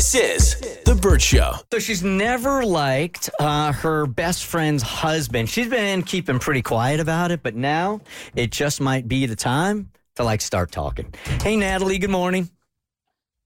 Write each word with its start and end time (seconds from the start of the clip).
This 0.00 0.14
is 0.14 0.54
The 0.86 0.94
Burt 0.94 1.20
Show. 1.20 1.56
So 1.70 1.78
she's 1.78 2.02
never 2.02 2.64
liked 2.64 3.28
uh, 3.38 3.70
her 3.70 4.06
best 4.06 4.46
friend's 4.46 4.82
husband. 4.82 5.50
She's 5.50 5.68
been 5.68 6.02
keeping 6.04 6.38
pretty 6.38 6.62
quiet 6.62 7.00
about 7.00 7.30
it, 7.32 7.42
but 7.42 7.54
now 7.54 8.00
it 8.34 8.50
just 8.50 8.80
might 8.80 9.08
be 9.08 9.26
the 9.26 9.36
time 9.36 9.90
to 10.14 10.24
like 10.24 10.40
start 10.40 10.72
talking. 10.72 11.12
Hey, 11.42 11.54
Natalie, 11.54 11.98
good 11.98 12.08
morning. 12.08 12.48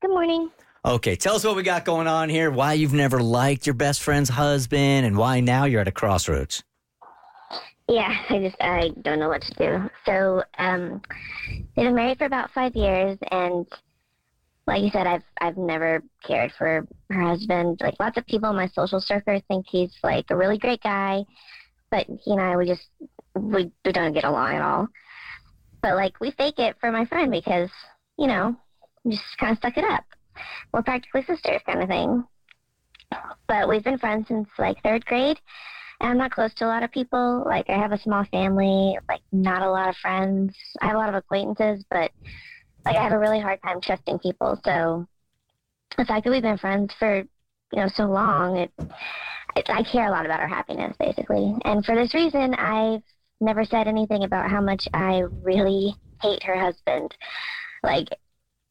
Good 0.01 0.13
morning. 0.13 0.49
Okay, 0.85 1.17
tell 1.17 1.35
us 1.35 1.43
what 1.43 1.57
we 1.57 1.65
got 1.65 1.85
going 1.85 2.07
on 2.07 2.29
here, 2.29 2.53
why 2.53 2.75
you've 2.75 2.95
never 2.95 3.21
liked 3.21 3.67
your 3.67 3.75
best 3.75 4.01
friend's 4.01 4.29
husband, 4.29 5.07
and 5.07 5.19
why 5.19 5.41
now 5.41 5.65
you're 5.65 5.81
at 5.81 5.89
a 5.89 5.91
crossroads. 5.91 6.63
Yeah, 7.89 8.17
I 8.29 8.39
just 8.39 8.57
I 8.61 8.91
don't 9.03 9.19
know 9.19 9.29
what 9.29 9.43
to 9.43 9.55
do. 9.55 9.91
So, 10.07 10.45
um, 10.59 11.03
they've 11.75 11.87
been 11.87 11.97
married 11.97 12.19
for 12.19 12.27
about 12.27 12.53
five 12.53 12.77
years, 12.77 13.19
and 13.33 13.67
like 14.67 14.83
you 14.83 14.91
said, 14.91 15.07
I've 15.07 15.23
I've 15.41 15.57
never 15.57 16.03
cared 16.25 16.53
for 16.57 16.87
her 17.11 17.23
husband. 17.23 17.81
Like 17.83 17.97
lots 18.01 18.17
of 18.17 18.27
people 18.27 18.51
in 18.51 18.57
my 18.57 18.69
social 18.69 19.01
circle 19.01 19.41
think 19.49 19.67
he's 19.69 19.95
like 20.03 20.27
a 20.31 20.37
really 20.37 20.59
great 20.59 20.83
guy, 20.83 21.25
but 21.91 22.07
he 22.07 22.33
and 22.33 22.41
I 22.41 22.57
we 22.57 22.67
just 22.67 22.89
we, 23.35 23.71
we 23.85 23.93
don't 23.93 24.15
get 24.15 24.25
along 24.25 24.55
at 24.55 24.63
all. 24.63 24.89
But 25.83 25.97
like 25.97 26.19
we 26.21 26.31
fake 26.31 26.59
it 26.59 26.77
for 26.81 26.91
my 26.91 27.05
friend 27.05 27.31
because 27.31 27.71
you 28.19 28.27
know 28.27 28.57
we 29.05 29.13
just 29.13 29.39
kind 29.39 29.53
of 29.53 29.59
stuck 29.59 29.77
it 29.77 29.85
up. 29.85 30.05
We're 30.73 30.83
practically 30.83 31.23
sisters, 31.23 31.61
kind 31.67 31.83
of 31.83 31.89
thing. 31.89 32.25
But 33.47 33.69
we've 33.69 33.85
been 33.85 33.99
friends 33.99 34.29
since 34.29 34.49
like 34.59 34.83
third 34.83 35.05
grade. 35.05 35.39
And 36.01 36.11
I'm 36.11 36.19
not 36.19 36.33
close 36.33 36.53
to 36.55 36.65
a 36.65 36.69
lot 36.69 36.83
of 36.83 36.91
people. 36.91 37.45
Like 37.47 37.69
I 37.69 37.79
have 37.79 37.93
a 37.93 38.01
small 38.01 38.25
family, 38.33 38.99
like 39.09 39.21
not 39.31 39.63
a 39.63 39.71
lot 39.71 39.89
of 39.89 39.97
friends. 39.97 40.57
I 40.81 40.87
have 40.87 40.97
a 40.97 40.99
lot 40.99 41.09
of 41.09 41.15
acquaintances, 41.15 41.85
but 41.91 42.11
like 42.85 42.97
I 42.97 43.03
have 43.03 43.13
a 43.13 43.19
really 43.19 43.41
hard 43.41 43.61
time 43.63 43.81
trusting 43.81 44.19
people. 44.19 44.61
So 44.65 45.07
the 45.97 46.05
fact 46.05 46.25
that 46.25 46.31
we've 46.31 46.43
been 46.43 46.59
friends 46.59 46.93
for 46.99 47.17
you 47.19 47.81
know 47.81 47.89
so 47.89 48.05
long, 48.05 48.57
it, 48.57 48.73
it 49.57 49.69
I 49.69 49.83
care 49.83 50.09
a 50.09 50.11
lot 50.11 50.27
about 50.27 50.41
our 50.41 50.49
happiness 50.49 50.97
basically. 50.99 51.55
And 51.65 51.85
for 51.85 51.95
this 51.95 52.15
reason, 52.15 52.55
I've 52.55 53.03
never 53.41 53.65
said 53.65 53.89
anything 53.89 54.25
about 54.25 54.51
how 54.51 54.61
much 54.61 54.87
I 54.93 55.23
really 55.43 55.95
hate 56.23 56.43
her 56.45 56.59
husband. 56.59 57.15
Like 57.83 58.09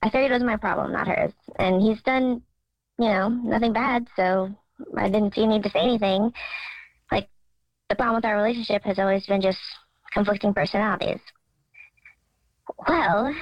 I 0.02 0.09
figured 0.09 0.31
it 0.31 0.36
was 0.36 0.44
my 0.44 0.58
problem, 0.58 0.91
not 0.91 1.08
hers. 1.08 1.31
And 1.59 1.81
he's 1.81 2.02
done, 2.03 2.41
you 3.00 3.08
know, 3.08 3.30
nothing 3.30 3.73
bad, 3.73 4.08
so 4.16 4.50
I 4.97 5.09
didn't 5.09 5.34
see 5.34 5.47
need 5.47 5.64
to 5.64 5.69
say 5.69 5.80
anything. 5.80 6.34
Like 7.11 7.30
the 7.89 7.95
problem 7.95 8.16
with 8.16 8.25
our 8.25 8.36
relationship 8.36 8.84
has 8.84 9.00
always 9.00 9.25
been 9.25 9.41
just 9.41 9.59
conflicting 10.11 10.53
personalities. 10.53 11.19
Well, 12.88 13.34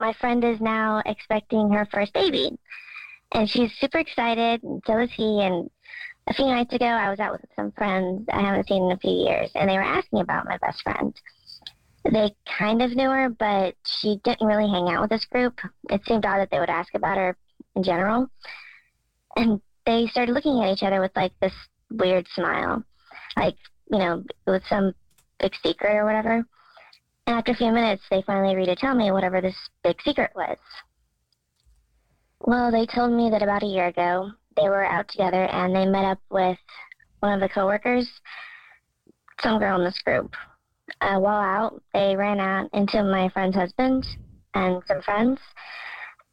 my 0.00 0.12
friend 0.14 0.42
is 0.44 0.60
now 0.60 1.02
expecting 1.04 1.70
her 1.70 1.86
first 1.92 2.12
baby. 2.12 2.58
And 3.32 3.48
she's 3.48 3.72
super 3.78 3.98
excited, 3.98 4.62
and 4.62 4.82
so 4.86 4.98
is 4.98 5.10
he. 5.12 5.42
And 5.42 5.70
a 6.26 6.34
few 6.34 6.46
nights 6.46 6.74
ago, 6.74 6.86
I 6.86 7.10
was 7.10 7.20
out 7.20 7.32
with 7.32 7.44
some 7.54 7.72
friends 7.72 8.26
I 8.32 8.40
haven't 8.40 8.66
seen 8.66 8.84
in 8.84 8.92
a 8.92 8.98
few 8.98 9.12
years, 9.12 9.50
and 9.54 9.68
they 9.68 9.76
were 9.76 9.82
asking 9.82 10.20
about 10.20 10.46
my 10.46 10.58
best 10.58 10.82
friend. 10.82 11.14
They 12.10 12.34
kind 12.46 12.82
of 12.82 12.96
knew 12.96 13.10
her, 13.10 13.28
but 13.28 13.74
she 13.84 14.20
didn't 14.24 14.46
really 14.46 14.68
hang 14.68 14.88
out 14.88 15.02
with 15.02 15.10
this 15.10 15.26
group. 15.26 15.60
It 15.90 16.00
seemed 16.06 16.24
odd 16.24 16.38
that 16.38 16.50
they 16.50 16.58
would 16.58 16.70
ask 16.70 16.94
about 16.94 17.18
her 17.18 17.36
in 17.76 17.82
general. 17.82 18.28
And 19.36 19.60
they 19.86 20.06
started 20.06 20.32
looking 20.32 20.62
at 20.62 20.72
each 20.72 20.82
other 20.82 21.00
with 21.00 21.12
like 21.14 21.32
this 21.40 21.52
weird 21.90 22.26
smile, 22.28 22.82
like, 23.36 23.56
you 23.90 23.98
know, 23.98 24.24
with 24.46 24.64
some 24.66 24.94
big 25.38 25.54
secret 25.62 25.94
or 25.94 26.04
whatever. 26.04 26.44
And 27.30 27.38
after 27.38 27.52
a 27.52 27.54
few 27.54 27.70
minutes, 27.70 28.02
they 28.10 28.22
finally 28.22 28.50
agreed 28.50 28.66
to 28.66 28.74
tell 28.74 28.92
me 28.92 29.12
whatever 29.12 29.40
this 29.40 29.54
big 29.84 30.02
secret 30.02 30.32
was. 30.34 30.58
Well, 32.40 32.72
they 32.72 32.86
told 32.86 33.12
me 33.12 33.30
that 33.30 33.40
about 33.40 33.62
a 33.62 33.66
year 33.66 33.86
ago, 33.86 34.32
they 34.56 34.68
were 34.68 34.84
out 34.84 35.06
together 35.06 35.44
and 35.44 35.72
they 35.72 35.86
met 35.86 36.06
up 36.06 36.18
with 36.28 36.58
one 37.20 37.34
of 37.34 37.38
the 37.38 37.48
coworkers, 37.48 38.10
some 39.40 39.60
girl 39.60 39.78
in 39.78 39.84
this 39.84 40.02
group. 40.02 40.34
Uh, 41.00 41.20
while 41.20 41.40
out, 41.40 41.80
they 41.94 42.16
ran 42.16 42.40
out 42.40 42.68
into 42.72 43.04
my 43.04 43.28
friend's 43.28 43.54
husband 43.54 44.04
and 44.54 44.82
some 44.88 45.00
friends. 45.00 45.38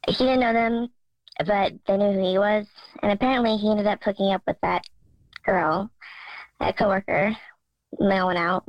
He 0.08 0.14
didn't 0.14 0.40
know 0.40 0.52
them, 0.52 0.88
but 1.46 1.74
they 1.86 1.96
knew 1.96 2.12
who 2.12 2.28
he 2.28 2.38
was. 2.38 2.66
And 3.04 3.12
apparently, 3.12 3.56
he 3.56 3.70
ended 3.70 3.86
up 3.86 4.02
hooking 4.02 4.32
up 4.32 4.42
with 4.48 4.60
that 4.62 4.82
girl, 5.46 5.92
that 6.58 6.76
coworker, 6.76 7.36
went 7.92 8.36
out. 8.36 8.64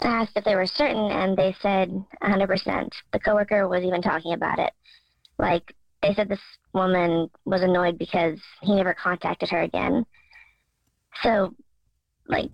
Asked 0.00 0.36
if 0.36 0.44
they 0.44 0.54
were 0.54 0.66
certain, 0.66 1.10
and 1.10 1.36
they 1.36 1.54
said 1.60 1.90
100%. 2.22 2.90
The 3.12 3.18
coworker 3.18 3.66
was 3.66 3.82
even 3.82 4.00
talking 4.00 4.32
about 4.32 4.58
it. 4.58 4.72
Like, 5.38 5.74
they 6.02 6.14
said 6.14 6.28
this 6.28 6.40
woman 6.72 7.28
was 7.44 7.62
annoyed 7.62 7.98
because 7.98 8.40
he 8.62 8.74
never 8.74 8.94
contacted 8.94 9.48
her 9.50 9.62
again. 9.62 10.06
So, 11.22 11.54
like, 12.28 12.50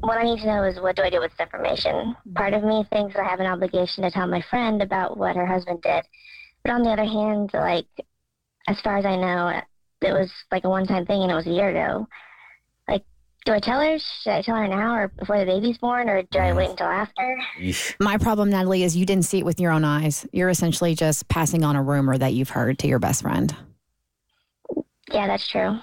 what 0.00 0.18
I 0.18 0.24
need 0.24 0.40
to 0.40 0.46
know 0.46 0.64
is 0.64 0.80
what 0.80 0.96
do 0.96 1.02
I 1.02 1.10
do 1.10 1.20
with 1.20 1.30
this 1.30 1.46
information? 1.46 2.16
Part 2.34 2.54
of 2.54 2.64
me 2.64 2.84
thinks 2.90 3.16
I 3.16 3.24
have 3.24 3.40
an 3.40 3.46
obligation 3.46 4.02
to 4.02 4.10
tell 4.10 4.26
my 4.26 4.42
friend 4.50 4.82
about 4.82 5.16
what 5.16 5.36
her 5.36 5.46
husband 5.46 5.82
did. 5.82 6.04
But 6.64 6.72
on 6.72 6.82
the 6.82 6.90
other 6.90 7.04
hand, 7.04 7.50
like, 7.54 7.86
as 8.68 8.80
far 8.80 8.98
as 8.98 9.06
I 9.06 9.16
know, 9.16 9.60
it 10.02 10.12
was 10.12 10.32
like 10.50 10.64
a 10.64 10.68
one 10.68 10.86
time 10.86 11.06
thing 11.06 11.22
and 11.22 11.30
it 11.30 11.34
was 11.34 11.46
a 11.46 11.50
year 11.52 11.70
ago. 11.70 12.08
Like, 13.46 13.62
do 13.62 13.70
I 13.70 13.72
tell 13.72 13.80
her? 13.80 13.98
Should 14.22 14.32
I 14.32 14.42
tell 14.42 14.56
her 14.56 14.66
now 14.68 14.94
or 14.96 15.08
before 15.08 15.38
the 15.38 15.46
baby's 15.46 15.78
born 15.78 16.08
or 16.08 16.22
do 16.22 16.38
I 16.38 16.52
wait 16.52 16.70
until 16.70 16.86
after? 16.86 17.38
My 18.00 18.18
problem, 18.18 18.50
Natalie, 18.50 18.82
is 18.82 18.96
you 18.96 19.06
didn't 19.06 19.24
see 19.24 19.38
it 19.38 19.44
with 19.44 19.60
your 19.60 19.70
own 19.72 19.84
eyes. 19.84 20.26
You're 20.32 20.48
essentially 20.48 20.94
just 20.94 21.28
passing 21.28 21.62
on 21.64 21.76
a 21.76 21.82
rumor 21.82 22.18
that 22.18 22.34
you've 22.34 22.50
heard 22.50 22.78
to 22.80 22.88
your 22.88 22.98
best 22.98 23.22
friend. 23.22 23.54
Yeah, 25.12 25.26
that's 25.28 25.46
true. 25.46 25.78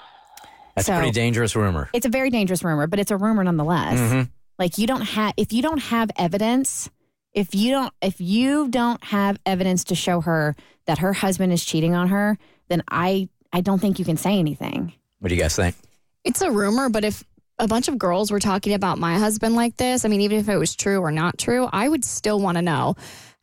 That's 0.76 0.88
So- 0.88 0.94
a 0.96 0.98
pretty 0.98 1.12
dangerous 1.12 1.56
rumor. 1.56 1.90
It's 1.94 2.06
a 2.06 2.10
very 2.10 2.30
dangerous 2.30 2.64
rumor, 2.64 2.88
but 2.88 3.00
it's 3.00 3.12
a 3.12 3.18
rumor 3.18 3.44
nonetheless. 3.44 3.98
Mhm. 4.00 4.30
Like 4.60 4.78
you 4.78 4.86
don't 4.88 5.02
have 5.02 5.34
if 5.38 5.54
you 5.54 5.62
don't 5.62 5.80
have 5.82 6.12
evidence, 6.18 6.90
if 7.34 7.56
you 7.56 7.72
don't 7.72 7.94
if 8.02 8.20
you 8.20 8.68
don't 8.68 9.02
have 9.06 9.38
evidence 9.46 9.84
to 9.86 9.96
show 9.96 10.22
her 10.22 10.56
that 10.86 10.98
her 11.00 11.14
husband 11.14 11.54
is 11.54 11.64
cheating 11.64 11.96
on 11.96 12.10
her, 12.10 12.38
then 12.70 12.84
I 12.90 13.30
I 13.54 13.62
don't 13.62 13.80
think 13.80 14.00
you 14.00 14.06
can 14.06 14.18
say 14.18 14.38
anything. 14.38 14.94
What 15.20 15.30
do 15.30 15.36
you 15.36 15.42
guys 15.42 15.56
think? 15.56 15.76
It's 16.24 16.42
a 16.42 16.52
rumor, 16.52 16.90
but 16.90 17.04
if 17.06 17.24
a 17.64 17.68
bunch 17.68 17.88
of 17.88 17.98
girls 17.98 18.30
were 18.30 18.42
talking 18.42 18.74
about 18.74 18.98
my 18.98 19.18
husband 19.18 19.56
like 19.56 19.78
this, 19.78 20.04
I 20.04 20.10
mean, 20.10 20.20
even 20.22 20.38
if 20.38 20.50
it 20.50 20.58
was 20.58 20.76
true 20.76 21.00
or 21.00 21.12
not 21.12 21.38
true, 21.38 21.70
I 21.72 21.88
would 21.88 22.04
still 22.04 22.40
want 22.40 22.58
to 22.58 22.62
know. 22.62 22.96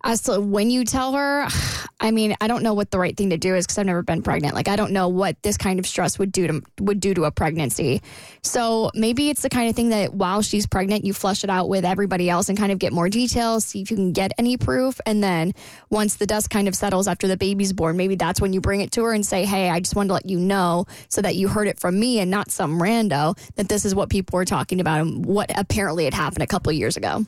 As 0.03 0.23
to 0.23 0.41
when 0.41 0.71
you 0.71 0.85
tell 0.85 1.13
her, 1.13 1.47
I 2.03 2.13
mean, 2.13 2.35
I 2.41 2.47
don't 2.47 2.63
know 2.63 2.73
what 2.73 2.91
the 2.91 2.99
right 2.99 3.15
thing 3.15 3.29
to 3.29 3.37
do 3.37 3.55
is 3.55 3.67
because 3.67 3.77
I've 3.77 3.85
never 3.85 4.03
been 4.03 4.23
pregnant. 4.23 4.55
Like, 4.55 4.69
I 4.69 4.77
don't 4.77 4.93
know 4.93 5.09
what 5.09 5.37
this 5.43 5.59
kind 5.59 5.79
of 5.79 5.87
stress 5.87 6.19
would 6.19 6.33
do 6.33 6.47
to 6.47 6.63
would 6.81 6.99
do 6.99 7.13
to 7.13 7.25
a 7.25 7.31
pregnancy. 7.31 8.01
So 8.43 8.91
maybe 8.95 9.29
it's 9.29 9.43
the 9.43 9.51
kind 9.51 9.69
of 9.69 9.77
thing 9.77 9.91
that 9.91 10.15
while 10.15 10.41
she's 10.41 10.67
pregnant, 10.67 11.05
you 11.05 11.13
flush 11.13 11.45
it 11.45 11.51
out 11.51 11.69
with 11.69 11.85
everybody 11.85 12.31
else 12.31 12.49
and 12.49 12.57
kind 12.57 12.73
of 12.73 12.79
get 12.79 12.95
more 12.95 13.11
details, 13.11 13.67
see 13.67 13.83
if 13.83 13.91
you 13.91 13.99
can 13.99 14.13
get 14.13 14.33
any 14.39 14.57
proof, 14.57 14.99
and 15.05 15.23
then 15.23 15.53
once 15.91 16.17
the 16.17 16.27
dust 16.27 16.49
kind 16.49 16.69
of 16.69 16.75
settles 16.75 17.07
after 17.07 17.29
the 17.29 17.37
baby's 17.37 17.75
born, 17.75 17.99
maybe 17.99 18.15
that's 18.15 18.41
when 18.41 18.55
you 18.55 18.63
bring 18.63 18.81
it 18.81 18.93
to 18.93 19.05
her 19.05 19.13
and 19.13 19.27
say, 19.27 19.45
"Hey, 19.45 19.69
I 19.69 19.81
just 19.81 19.95
wanted 19.95 20.09
to 20.09 20.15
let 20.15 20.27
you 20.27 20.39
know 20.39 20.87
so 21.11 21.21
that 21.21 21.37
you 21.37 21.49
heard 21.49 21.69
it 21.69 21.79
from 21.79 22.01
me 22.01 22.19
and 22.19 22.31
not 22.31 22.51
some 22.51 22.81
rando 22.81 23.37
that 23.57 23.69
this 23.69 23.85
is 23.85 23.95
what 23.95 24.09
people 24.09 24.39
were 24.39 24.47
talking 24.47 24.81
about 24.81 25.01
and 25.01 25.27
what 25.27 25.51
apparently 25.55 26.05
had 26.05 26.15
happened 26.15 26.43
a 26.43 26.47
couple 26.47 26.73
years 26.73 26.97
ago." 26.97 27.27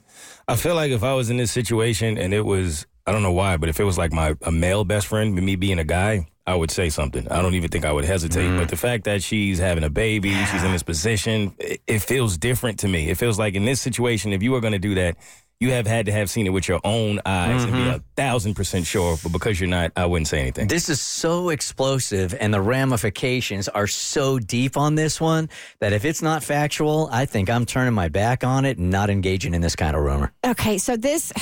I 0.49 0.57
feel 0.57 0.75
like 0.75 0.91
if 0.91 1.05
I 1.05 1.15
was 1.15 1.31
in 1.31 1.37
this 1.37 1.53
situation 1.53 2.19
and 2.19 2.35
it 2.35 2.45
was, 2.45 2.62
I 3.07 3.13
don't 3.13 3.23
know 3.23 3.33
why, 3.33 3.57
but 3.57 3.69
if 3.69 3.81
it 3.81 3.85
was 3.85 3.99
like 3.99 4.13
my 4.13 4.37
a 4.43 4.53
male 4.53 4.85
best 4.85 5.09
friend, 5.09 5.35
me 5.35 5.57
being 5.57 5.79
a 5.79 5.85
guy, 5.85 6.29
I 6.47 6.55
would 6.55 6.71
say 6.71 6.89
something. 6.89 7.27
I 7.31 7.41
don't 7.43 7.55
even 7.55 7.71
think 7.71 7.85
I 7.85 7.93
would 7.93 8.05
hesitate. 8.05 8.49
But 8.57 8.67
mm. 8.67 8.71
the 8.71 8.77
fact 8.77 9.05
that 9.05 9.23
she's 9.23 9.59
having 9.59 9.85
a 9.85 9.91
baby, 9.91 10.35
she's 10.47 10.63
in 10.63 10.73
this 10.73 10.83
position, 10.83 11.55
it, 11.59 11.81
it 11.87 11.99
feels 12.01 12.37
different 12.37 12.81
to 12.81 12.89
me. 12.89 13.11
It 13.11 13.19
feels 13.19 13.39
like 13.39 13.55
in 13.55 13.65
this 13.65 13.81
situation, 13.81 14.33
if 14.33 14.43
you 14.43 14.51
were 14.53 14.61
going 14.61 14.73
to 14.73 14.79
do 14.79 14.95
that, 14.97 15.17
you 15.63 15.71
have 15.71 15.87
had 15.87 16.07
to 16.07 16.13
have 16.13 16.29
seen 16.29 16.49
it 16.49 16.51
with 16.51 16.67
your 16.67 16.81
own 16.83 17.21
eyes 17.25 17.63
and 17.63 17.73
be 17.73 17.79
mm-hmm. 17.79 17.91
a 17.91 18.03
thousand 18.17 18.55
percent 18.55 18.85
sure. 18.85 19.17
But 19.23 19.31
because 19.31 19.61
you're 19.61 19.71
not, 19.71 19.93
I 19.95 20.07
wouldn't 20.07 20.27
say 20.27 20.41
anything. 20.41 20.67
This 20.67 20.89
is 20.89 21.01
so 21.01 21.51
explosive, 21.51 22.35
and 22.35 22.53
the 22.53 22.61
ramifications 22.61 23.69
are 23.69 23.87
so 23.87 24.41
deep 24.41 24.77
on 24.77 24.97
this 24.97 25.21
one 25.21 25.49
that 25.79 25.93
if 25.93 26.05
it's 26.05 26.21
not 26.21 26.43
factual, 26.43 27.09
I 27.13 27.27
think 27.27 27.49
I'm 27.49 27.65
turning 27.65 27.95
my 27.95 28.09
back 28.09 28.43
on 28.43 28.65
it 28.65 28.79
and 28.79 28.91
not 28.91 29.09
engaging 29.09 29.55
in 29.55 29.61
this 29.61 29.77
kind 29.77 29.95
of 29.95 30.03
rumor. 30.03 30.33
Okay, 30.45 30.79
so 30.79 30.97
this 30.97 31.33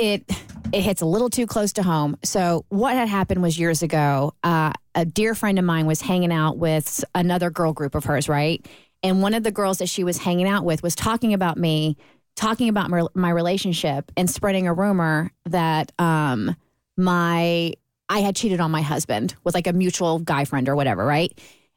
it 0.00 0.24
it 0.72 0.82
hits 0.82 1.02
a 1.02 1.06
little 1.06 1.30
too 1.30 1.46
close 1.46 1.72
to 1.74 1.82
home. 1.82 2.16
So 2.22 2.64
what 2.68 2.94
had 2.94 3.08
happened 3.08 3.42
was 3.42 3.58
years 3.58 3.82
ago, 3.82 4.34
uh, 4.44 4.72
a 4.94 5.04
dear 5.04 5.34
friend 5.34 5.58
of 5.58 5.64
mine 5.64 5.86
was 5.86 6.00
hanging 6.00 6.32
out 6.32 6.58
with 6.58 7.04
another 7.14 7.50
girl 7.50 7.72
group 7.72 7.94
of 7.96 8.04
hers, 8.04 8.28
right? 8.28 8.64
And 9.02 9.20
one 9.20 9.34
of 9.34 9.42
the 9.42 9.50
girls 9.50 9.78
that 9.78 9.88
she 9.88 10.04
was 10.04 10.18
hanging 10.18 10.46
out 10.46 10.64
with 10.64 10.82
was 10.82 10.94
talking 10.94 11.34
about 11.34 11.56
me, 11.56 11.96
talking 12.36 12.68
about 12.68 12.88
my, 12.88 13.02
my 13.14 13.30
relationship, 13.30 14.12
and 14.16 14.30
spreading 14.30 14.68
a 14.68 14.74
rumor 14.74 15.32
that 15.46 15.90
um, 15.98 16.54
my 16.96 17.72
I 18.08 18.18
had 18.20 18.36
cheated 18.36 18.60
on 18.60 18.70
my 18.70 18.82
husband 18.82 19.34
with 19.44 19.54
like 19.54 19.66
a 19.66 19.72
mutual 19.72 20.18
guy 20.18 20.44
friend 20.44 20.68
or 20.68 20.76
whatever, 20.76 21.04
right? 21.04 21.36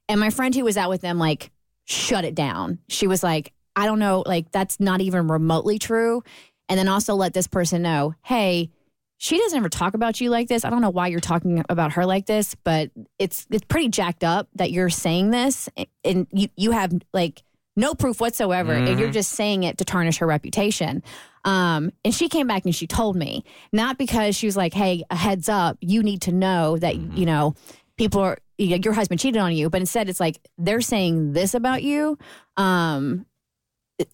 And 0.10 0.20
my 0.20 0.30
friend 0.30 0.54
who 0.54 0.64
was 0.64 0.78
out 0.78 0.90
with 0.90 1.02
them 1.02 1.18
like 1.18 1.52
shut 1.86 2.26
it 2.26 2.36
down. 2.36 2.80
She 2.90 3.08
was 3.08 3.24
like, 3.24 3.54
I 3.76 3.86
don't 3.86 4.00
know, 4.00 4.24
like 4.26 4.52
that's 4.52 4.80
not 4.80 5.02
even 5.02 5.28
remotely 5.28 5.80
true. 5.80 6.24
And 6.70 6.80
then 6.80 6.88
also 6.88 7.16
let 7.16 7.34
this 7.34 7.48
person 7.48 7.82
know, 7.82 8.16
hey, 8.24 8.72
she 9.18 9.38
doesn't 9.38 9.58
ever 9.58 9.70
talk 9.70 9.94
about 9.94 10.20
you 10.20 10.30
like 10.30 10.48
this. 10.50 10.66
I 10.66 10.70
don't 10.70 10.82
know 10.82 10.90
why 10.90 11.08
you're 11.08 11.20
talking 11.20 11.64
about 11.70 11.94
her 11.94 12.06
like 12.06 12.26
this, 12.26 12.56
but 12.64 12.92
it's 13.20 13.48
it's 13.50 13.64
pretty 13.66 13.90
jacked 13.90 14.24
up 14.24 14.50
that 14.56 14.72
you're 14.72 14.90
saying 14.90 15.32
this 15.32 15.70
and 16.04 16.28
you 16.32 16.50
you 16.58 16.72
have 16.72 16.92
like 17.14 17.44
no 17.76 17.96
proof 17.96 18.20
whatsoever 18.20 18.74
and 18.74 19.00
you're 19.00 19.12
just 19.12 19.32
saying 19.32 19.64
it 19.64 19.78
to 19.78 19.86
tarnish 19.86 20.18
her 20.18 20.28
reputation. 20.28 21.02
Um, 21.46 21.92
and 22.06 22.14
she 22.14 22.30
came 22.30 22.48
back 22.48 22.66
and 22.66 22.76
she 22.76 22.86
told 22.86 23.16
me, 23.16 23.44
not 23.72 23.98
because 23.98 24.36
she 24.36 24.46
was 24.46 24.56
like, 24.56 24.74
"Hey, 24.74 25.04
a 25.10 25.16
heads 25.16 25.50
up, 25.50 25.78
you 25.82 26.04
need 26.04 26.22
to 26.24 26.32
know 26.32 26.78
that 26.78 26.96
you 26.96 27.26
know 27.26 27.56
people 27.98 28.22
are 28.22 28.38
your 28.58 28.94
husband 28.94 29.20
cheated 29.20 29.42
on 29.42 29.56
you," 29.56 29.70
but 29.70 29.82
instead 29.82 30.10
it's 30.10 30.20
like 30.20 30.40
they're 30.58 30.82
saying 30.82 31.34
this 31.34 31.54
about 31.54 31.82
you. 31.82 32.18
Um, 32.58 33.26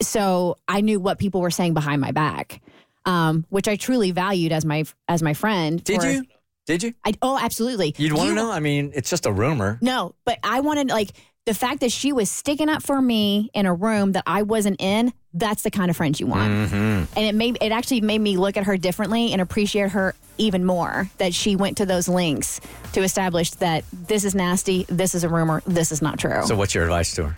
so 0.02 0.58
I 0.68 0.82
knew 0.82 1.00
what 1.00 1.20
people 1.20 1.42
were 1.42 1.52
saying 1.52 1.74
behind 1.74 2.02
my 2.02 2.12
back, 2.12 2.62
um, 3.06 3.46
which 3.50 3.68
I 3.68 3.76
truly 3.76 4.12
valued 4.12 4.52
as 4.52 4.66
my 4.66 4.84
as 5.08 5.22
my 5.24 5.34
friend. 5.34 5.84
Did 5.84 6.04
you? 6.04 6.26
Did 6.66 6.84
you? 6.84 6.94
I, 7.04 7.14
oh, 7.24 7.40
absolutely. 7.42 7.96
You'd 7.98 8.14
want 8.14 8.26
to 8.26 8.30
You- 8.30 8.36
know? 8.36 8.52
I 8.52 8.60
mean, 8.60 8.92
it's 8.94 9.10
just 9.10 9.26
a 9.26 9.32
rumor. 9.32 9.80
No, 9.82 10.14
but 10.26 10.38
I 10.44 10.60
wanted 10.60 10.90
like 10.90 11.10
the 11.46 11.54
fact 11.56 11.80
that 11.80 11.92
she 11.92 12.14
was 12.14 12.30
sticking 12.30 12.70
up 12.70 12.84
for 12.84 13.02
me 13.02 13.50
in 13.56 13.66
a 13.66 13.74
room 13.74 14.12
that 14.12 14.24
I 14.28 14.44
wasn't 14.44 14.80
in. 14.80 15.12
That's 15.34 15.62
the 15.64 15.72
kind 15.72 15.90
of 15.92 15.98
friend 15.98 16.20
you 16.20 16.26
want, 16.28 16.50
Mm-hmm. 16.52 16.76
and 16.76 17.26
it 17.26 17.36
made 17.36 17.58
it 17.62 17.72
actually 17.72 18.02
made 18.02 18.20
me 18.20 18.38
look 18.38 18.58
at 18.58 18.64
her 18.66 18.78
differently 18.78 19.32
and 19.32 19.40
appreciate 19.42 19.92
her 19.92 20.16
even 20.40 20.66
more. 20.66 21.08
That 21.20 21.34
she 21.36 21.56
went 21.56 21.78
to 21.78 21.86
those 21.86 22.08
links 22.08 22.60
to 22.94 23.02
establish 23.04 23.52
that 23.52 23.84
this 23.94 24.24
is 24.26 24.34
nasty, 24.36 24.86
this 24.90 25.14
is 25.16 25.24
a 25.24 25.30
rumor, 25.30 25.62
this 25.68 25.92
is 25.92 26.02
not 26.02 26.18
true. 26.20 26.42
So, 26.46 26.56
what's 26.56 26.74
your 26.76 26.84
advice 26.84 27.14
to 27.16 27.26
her? 27.30 27.38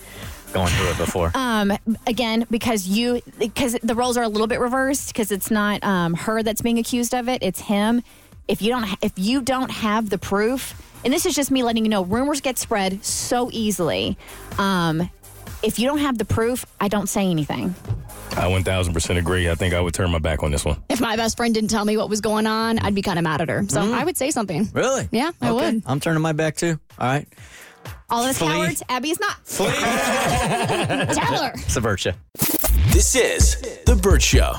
Going 0.53 0.67
through 0.67 0.89
it 0.89 0.97
before. 0.97 1.31
Um, 1.33 1.71
again, 2.05 2.45
because 2.51 2.85
you 2.87 3.21
because 3.39 3.77
the 3.83 3.95
roles 3.95 4.17
are 4.17 4.23
a 4.23 4.27
little 4.27 4.47
bit 4.47 4.59
reversed 4.59 5.07
because 5.07 5.31
it's 5.31 5.49
not 5.49 5.83
um, 5.83 6.13
her 6.13 6.43
that's 6.43 6.61
being 6.61 6.77
accused 6.77 7.13
of 7.13 7.29
it; 7.29 7.41
it's 7.41 7.59
him. 7.61 8.03
If 8.47 8.61
you 8.61 8.69
don't 8.69 8.85
if 9.01 9.13
you 9.17 9.41
don't 9.41 9.71
have 9.71 10.09
the 10.09 10.17
proof, 10.17 10.73
and 11.05 11.13
this 11.13 11.25
is 11.25 11.35
just 11.35 11.51
me 11.51 11.63
letting 11.63 11.85
you 11.85 11.89
know, 11.89 12.03
rumors 12.03 12.41
get 12.41 12.57
spread 12.57 13.03
so 13.05 13.49
easily. 13.53 14.17
Um, 14.57 15.09
if 15.63 15.79
you 15.79 15.87
don't 15.87 15.99
have 15.99 16.17
the 16.17 16.25
proof, 16.25 16.65
I 16.79 16.87
don't 16.89 17.07
say 17.07 17.27
anything. 17.27 17.73
I 18.31 18.49
1000% 18.49 19.17
agree. 19.17 19.49
I 19.49 19.55
think 19.55 19.73
I 19.73 19.79
would 19.81 19.93
turn 19.93 20.09
my 20.09 20.17
back 20.19 20.41
on 20.41 20.51
this 20.51 20.65
one. 20.65 20.81
If 20.89 20.99
my 21.01 21.15
best 21.17 21.37
friend 21.37 21.53
didn't 21.53 21.69
tell 21.69 21.83
me 21.85 21.97
what 21.97 22.09
was 22.09 22.19
going 22.21 22.47
on, 22.47 22.79
I'd 22.79 22.95
be 22.95 23.01
kind 23.01 23.19
of 23.19 23.23
mad 23.23 23.41
at 23.41 23.49
her. 23.49 23.65
So 23.67 23.81
I 23.81 24.03
would 24.03 24.17
say 24.17 24.31
something. 24.31 24.69
really? 24.73 25.07
Yeah, 25.11 25.31
I 25.41 25.51
Okay. 25.51 25.73
would. 25.73 25.83
I'm 25.85 25.99
turning 25.99 26.21
my 26.21 26.31
back 26.31 26.55
too. 26.55 26.79
All 26.97 27.07
right. 27.07 27.27
All 28.11 28.23
of 28.23 28.29
us 28.29 28.37
Flee. 28.37 28.47
cowards, 28.49 28.83
Abby 28.89 29.11
is 29.11 29.19
not. 29.19 29.37
Tell 29.45 29.67
her. 31.43 31.51
It's 31.55 31.73
the 31.75 31.81
Burt 31.81 31.99
Show. 32.01 32.11
This 32.91 33.15
is 33.15 33.55
The 33.85 33.95
Burt 33.95 34.21
Show. 34.21 34.55